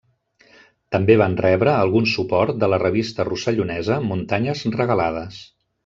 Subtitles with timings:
[0.95, 5.41] També van rebre algun suport de la revista rossellonesa Muntanyes Regalades.